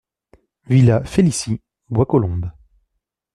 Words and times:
Villa 0.65 1.03
Félicie, 1.05 1.61
Bois-Colombes 1.91 2.49